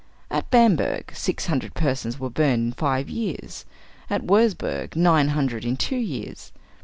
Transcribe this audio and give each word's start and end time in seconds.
At 0.31 0.49
Bamberg, 0.49 1.11
six 1.13 1.45
hundred 1.45 1.75
persons 1.75 2.19
were 2.19 2.31
burned 2.31 2.63
in 2.65 2.71
five 2.71 3.07
years, 3.07 3.65
at 4.09 4.23
Wurzburg 4.25 4.95
nine 4.95 5.27
hundred 5.27 5.63
in 5.63 5.77
two 5.77 5.95
years. 5.95 6.51